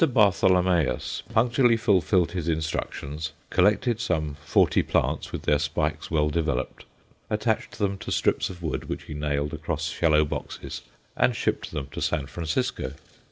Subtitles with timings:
[0.01, 6.85] Bartholomeus punctually fulfilled his instructions, collected some forty plants with their spikes well developed;
[7.29, 10.81] attached them to strips of wood which he nailed across shallow boxes,
[11.15, 12.93] and shipped them to San Francisco.